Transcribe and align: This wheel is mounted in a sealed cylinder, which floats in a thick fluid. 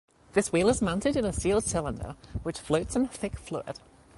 This 0.33 0.51
wheel 0.51 0.67
is 0.69 0.81
mounted 0.81 1.15
in 1.15 1.25
a 1.25 1.31
sealed 1.31 1.63
cylinder, 1.63 2.15
which 2.41 2.57
floats 2.57 2.95
in 2.95 3.03
a 3.03 3.07
thick 3.07 3.37
fluid. 3.37 3.77